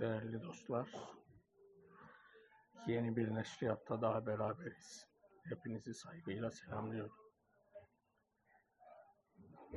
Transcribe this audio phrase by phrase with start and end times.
[0.00, 0.88] Değerli dostlar,
[2.86, 5.06] yeni bir neşriyatta daha beraberiz.
[5.44, 7.16] Hepinizi saygıyla selamlıyorum.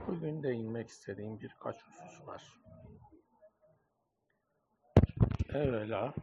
[0.07, 2.53] Bugün değinmek istediğim birkaç husus var.
[5.49, 6.13] Evvela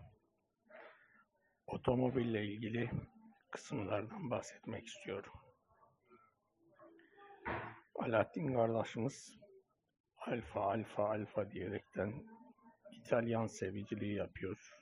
[1.66, 2.90] otomobille ilgili
[3.50, 5.32] kısımlardan bahsetmek istiyorum.
[7.94, 9.38] Alaaddin kardeşimiz
[10.18, 12.36] alfa alfa alfa diyerekten
[13.06, 14.72] İtalyan seviciliği yapıyor.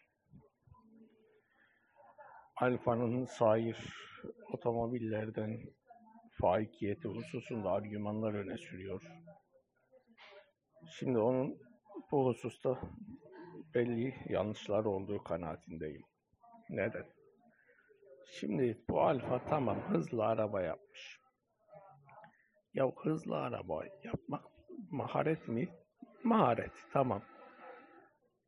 [2.56, 3.77] Alfa'nın sair
[4.52, 5.60] otomobillerden
[6.41, 9.02] faikiyeti hususunda argümanlar öne sürüyor.
[10.98, 11.59] Şimdi onun
[12.10, 12.80] bu hususta
[13.74, 16.02] belli yanlışlar olduğu kanaatindeyim.
[16.70, 17.06] Neden?
[18.27, 21.20] Şimdi bu Alfa tamam hızlı araba yapmış.
[22.75, 24.45] Ya hızlı araba yapmak
[24.91, 25.69] maharet mi?
[26.22, 27.22] Maharet tamam.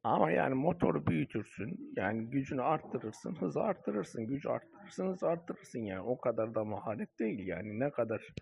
[0.06, 6.00] Ama yani motoru büyütürsün, yani gücünü arttırırsın, hızı arttırırsın, gücü arttırırsın, hızı arttırırsın yani.
[6.00, 7.80] O kadar da maharet değil yani.
[7.80, 8.34] Ne kadar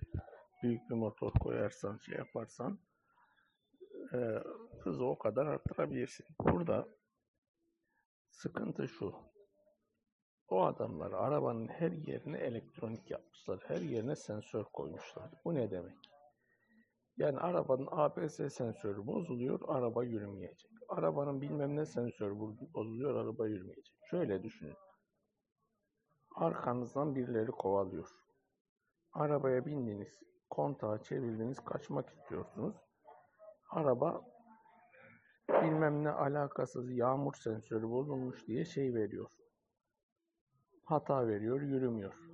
[0.62, 2.78] büyük bir motor koyarsan, şey yaparsan
[4.12, 4.18] e,
[4.80, 6.26] hızı o kadar arttırabilirsin.
[6.40, 6.88] Burada
[8.30, 9.14] sıkıntı şu.
[10.48, 13.60] O adamlar arabanın her yerine elektronik yapmışlar.
[13.66, 15.30] Her yerine sensör koymuşlar.
[15.44, 16.13] Bu ne demek?
[17.16, 20.70] Yani arabanın ABS sensörü bozuluyor, araba yürümeyecek.
[20.88, 22.38] Arabanın bilmem ne sensörü
[22.74, 23.94] bozuluyor, araba yürümeyecek.
[24.10, 24.76] Şöyle düşünün.
[26.36, 28.08] Arkanızdan birileri kovalıyor.
[29.12, 32.76] Arabaya bindiniz, kontağı çevirdiniz, kaçmak istiyorsunuz.
[33.70, 34.24] Araba
[35.48, 39.30] bilmem ne alakasız yağmur sensörü bozulmuş diye şey veriyor.
[40.84, 42.33] Hata veriyor, yürümüyor.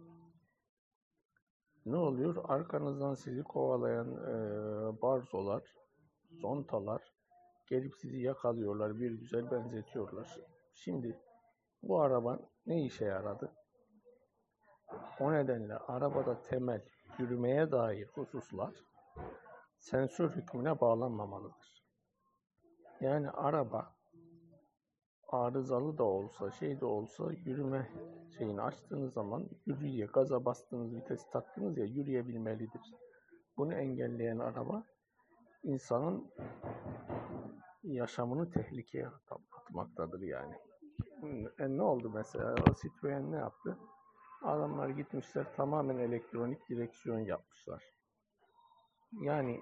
[1.91, 2.45] Ne oluyor?
[2.49, 4.33] Arkanızdan sizi kovalayan e,
[5.03, 5.63] barzolar,
[6.31, 7.03] zontalar
[7.67, 10.39] gelip sizi yakalıyorlar, bir güzel benzetiyorlar.
[10.75, 11.21] Şimdi
[11.83, 13.53] bu araba ne işe yaradı?
[15.21, 16.83] O nedenle arabada temel
[17.19, 18.75] yürümeye dair hususlar
[19.79, 21.85] sensör hükmüne bağlanmamalıdır.
[23.01, 23.95] Yani araba
[25.33, 27.89] arızalı da olsa, şey de olsa yürüme
[28.39, 32.95] şeyini açtığınız zaman yürüye, gaza bastığınız vitesi taktınız ya yürüyebilmelidir.
[33.57, 34.85] Bunu engelleyen araba
[35.63, 36.33] insanın
[37.83, 39.09] yaşamını tehlikeye
[39.53, 40.55] atmaktadır yani.
[41.59, 42.55] E ne oldu mesela?
[42.55, 43.79] O Citroen ne yaptı?
[44.43, 47.85] Adamlar gitmişler tamamen elektronik direksiyon yapmışlar.
[49.13, 49.61] Yani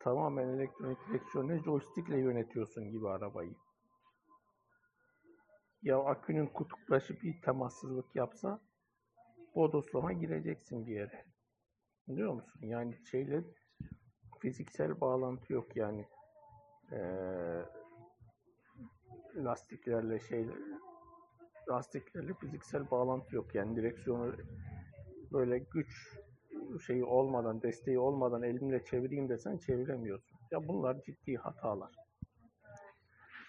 [0.00, 3.54] tamamen elektronik direksiyon ne joystickle yönetiyorsun gibi arabayı.
[5.82, 8.60] Ya akünün kutuplaşıp bir temassızlık yapsa
[9.54, 11.24] bodoslama gireceksin bir yere.
[12.08, 12.60] Biliyor musun?
[12.62, 13.44] Yani şeyle
[14.40, 16.06] fiziksel bağlantı yok yani.
[16.92, 17.62] Ee,
[19.36, 20.46] lastiklerle şey
[21.70, 23.54] lastiklerle fiziksel bağlantı yok.
[23.54, 24.36] Yani direksiyonu
[25.32, 26.18] böyle güç
[26.86, 30.38] şeyi olmadan, desteği olmadan elimle çevireyim desen çeviremiyorsun.
[30.50, 32.07] Ya bunlar ciddi hatalar.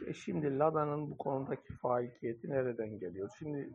[0.09, 3.29] E şimdi Lada'nın bu konudaki faaliyeti nereden geliyor?
[3.39, 3.71] Şimdi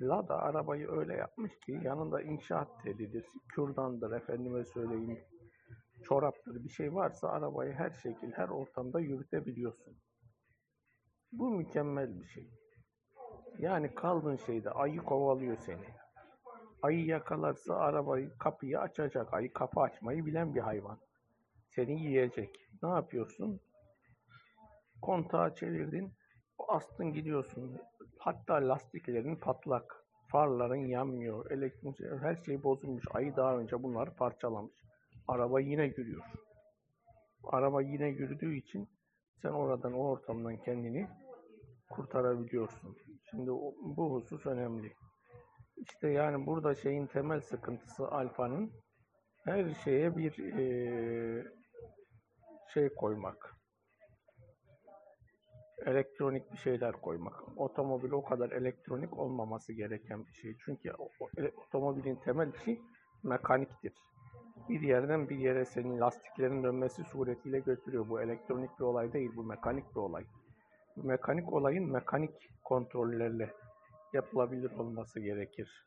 [0.00, 5.18] Lada arabayı öyle yapmış ki yanında inşaat telidir, kürdandır, efendime söyleyeyim,
[6.04, 9.96] çoraptır bir şey varsa arabayı her şekil, her ortamda yürütebiliyorsun.
[11.32, 12.50] Bu mükemmel bir şey.
[13.58, 15.86] Yani kaldığın şeyde ayı kovalıyor seni.
[16.82, 19.34] Ayı yakalarsa arabayı, kapıyı açacak.
[19.34, 20.98] Ayı kapı açmayı bilen bir hayvan.
[21.68, 22.68] Seni yiyecek.
[22.82, 23.60] Ne yapıyorsun?
[25.02, 26.12] Kontağı çevirdin,
[26.68, 27.80] astın gidiyorsun.
[28.18, 33.04] Hatta lastiklerin patlak, farların yanmıyor, elektrik, her şey bozulmuş.
[33.14, 34.74] Ayı daha önce bunları parçalamış.
[35.28, 36.24] Araba yine yürüyor.
[37.44, 38.88] Araba yine yürüdüğü için
[39.42, 41.08] sen oradan, o ortamdan kendini
[41.90, 42.96] kurtarabiliyorsun.
[43.30, 43.50] Şimdi
[43.96, 44.92] bu husus önemli.
[45.76, 48.72] İşte yani burada şeyin temel sıkıntısı alfanın
[49.44, 51.44] her şeye bir e,
[52.74, 53.59] şey koymak
[55.86, 57.58] elektronik bir şeyler koymak.
[57.58, 60.56] Otomobil o kadar elektronik olmaması gereken bir şey.
[60.64, 60.92] Çünkü
[61.56, 62.82] otomobilin temel işi
[63.22, 63.92] mekaniktir.
[64.68, 68.08] Bir yerden bir yere senin lastiklerin dönmesi suretiyle götürüyor.
[68.08, 70.24] Bu elektronik bir olay değil, bu mekanik bir olay.
[70.96, 73.50] Bu mekanik olayın mekanik kontrollerle
[74.12, 75.86] yapılabilir olması gerekir.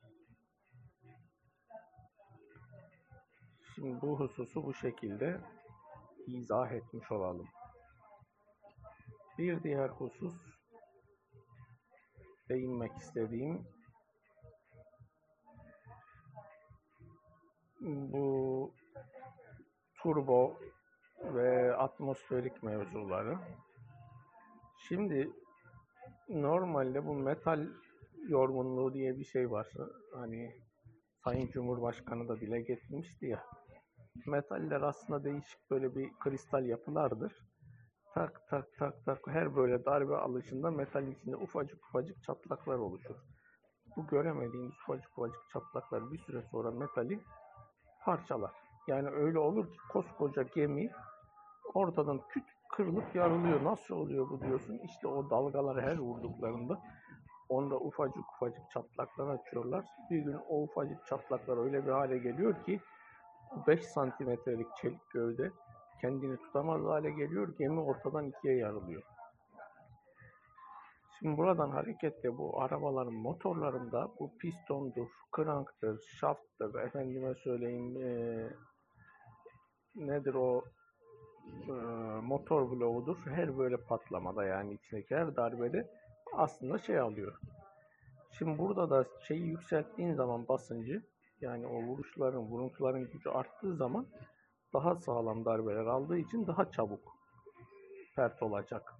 [3.76, 5.40] Şimdi bu hususu bu şekilde
[6.28, 7.48] izah etmiş olalım.
[9.38, 10.34] Bir diğer husus
[12.50, 13.68] değinmek istediğim
[17.82, 18.74] bu
[20.02, 20.60] turbo
[21.24, 23.38] ve atmosferik mevzuları.
[24.88, 25.34] Şimdi
[26.30, 27.68] Normalde bu metal
[28.28, 29.68] yorgunluğu diye bir şey var.
[30.14, 30.52] Hani
[31.24, 33.44] Sayın Cumhurbaşkanı da dile getirmişti ya.
[34.28, 37.34] Metaller aslında değişik böyle bir kristal yapılardır.
[38.14, 43.16] Tak tak tak tak her böyle darbe alışında metal içinde ufacık ufacık çatlaklar oluşur.
[43.98, 47.20] Bu göremediğimiz ufacık ufacık çatlaklar bir süre sonra metali
[48.06, 48.52] parçalar.
[48.88, 50.92] Yani öyle olur ki koskoca gemi
[51.74, 53.64] ortadan küt kırılıp yarılıyor.
[53.64, 54.80] Nasıl oluyor bu diyorsun.
[54.84, 56.82] İşte o dalgaları her vurduklarında
[57.50, 59.86] onda ufacık ufacık çatlaklar açıyorlar.
[60.10, 62.80] Bir gün o ufacık çatlaklar öyle bir hale geliyor ki
[63.68, 65.52] 5 santimetrelik çelik gövde
[66.04, 67.56] kendini tutamaz hale geliyor.
[67.58, 69.04] Gemi ortadan ikiye yarılıyor.
[71.20, 78.50] Şimdi buradan hareketle bu arabaların motorlarında bu pistondur, kranktır, şafttır, efendime söyleyeyim eee,
[79.96, 80.64] nedir o
[81.68, 81.74] eee,
[82.24, 83.18] motor bloğudur.
[83.26, 85.88] Her böyle patlamada yani içindeki her darbede
[86.34, 87.38] aslında şey alıyor.
[88.38, 91.02] Şimdi burada da şeyi yükselttiğin zaman basıncı
[91.42, 94.08] yani o vuruşların, vuruntuların gücü arttığı zaman
[94.74, 97.18] daha sağlam darbeler aldığı için daha çabuk
[98.16, 98.94] pert olacak.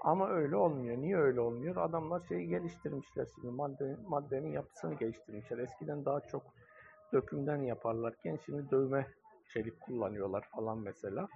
[0.00, 0.96] Ama öyle olmuyor.
[0.96, 1.76] Niye öyle olmuyor?
[1.76, 5.58] Adamlar şeyi geliştirmişler şimdi madde, maddenin yapısını geliştirmişler.
[5.58, 6.42] Eskiden daha çok
[7.12, 9.06] dökümden yaparlarken şimdi dövme
[9.52, 11.28] çelik kullanıyorlar falan mesela.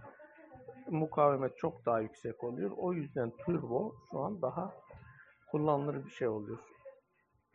[0.90, 2.70] Mukavemet çok daha yüksek oluyor.
[2.76, 4.74] O yüzden turbo şu an daha
[5.50, 6.58] kullanılır bir şey oluyor.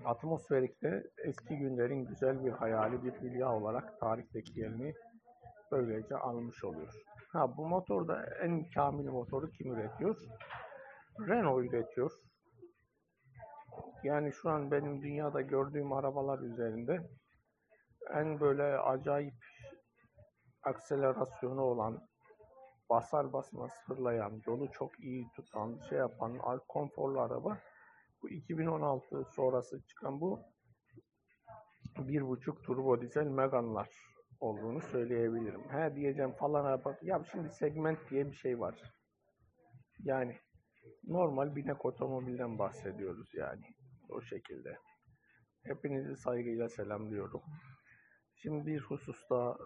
[0.06, 4.94] Atmosferikte eski günlerin güzel bir hayali bir hülya olarak tarihteki yerini
[5.72, 6.94] böylece almış oluyor.
[7.30, 10.18] Ha bu motorda en kamil motoru kim üretiyor?
[11.20, 12.12] Renault üretiyor.
[14.04, 17.10] Yani şu an benim dünyada gördüğüm arabalar üzerinde
[18.14, 19.34] en böyle acayip
[20.64, 22.08] akselerasyonu olan,
[22.90, 27.58] basar basmaz fırlayan, yolu çok iyi tutan, şey yapan konforlu araba
[28.22, 30.40] bu 2016 sonrası çıkan bu
[31.96, 33.90] 1.5 turbo dizel Megane'lar
[34.40, 35.70] olduğunu söyleyebilirim.
[35.70, 36.82] He diyeceğim falan.
[37.02, 38.94] Ya şimdi segment diye bir şey var.
[40.00, 40.36] Yani
[41.04, 43.62] normal binek otomobilden bahsediyoruz yani.
[44.10, 44.78] O şekilde.
[45.64, 47.42] Hepinizi saygıyla selamlıyorum.
[48.36, 49.58] Şimdi bir hususta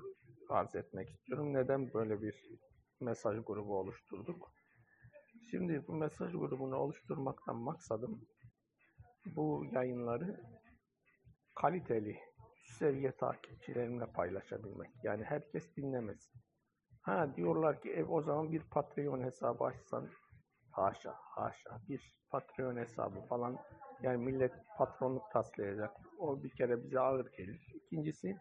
[0.50, 1.54] arz etmek istiyorum.
[1.54, 2.36] Neden böyle bir
[3.00, 4.52] mesaj grubu oluşturduk?
[5.52, 8.22] Şimdi bu mesaj grubunu oluşturmaktan maksadım
[9.26, 10.42] bu yayınları
[11.56, 12.20] kaliteli,
[12.82, 14.92] seviye takipçilerimle paylaşabilmek.
[15.04, 16.42] Yani herkes dinlemesin.
[17.02, 20.10] Ha diyorlar ki e, o zaman bir Patreon hesabı açsan
[20.72, 22.02] haşa haşa bir
[22.32, 23.58] Patreon hesabı falan
[24.04, 25.92] yani millet patronluk taslayacak.
[26.20, 27.74] O bir kere bize ağır gelir.
[27.74, 28.38] İkincisi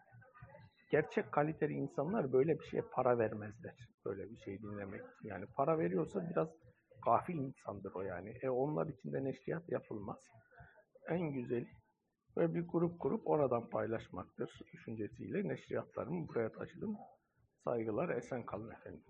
[0.91, 3.75] gerçek kaliteli insanlar böyle bir şeye para vermezler.
[4.05, 5.01] Böyle bir şey dinlemek.
[5.23, 6.49] Yani para veriyorsa biraz
[7.05, 8.33] gafil insandır o yani.
[8.41, 10.19] E onlar için de neşriyat yapılmaz.
[11.09, 11.80] En güzeli
[12.35, 16.97] böyle bir grup kurup oradan paylaşmaktır düşüncesiyle neşriyatlarımı buraya taşıdım.
[17.63, 19.03] Saygılar, esen kalın efendim.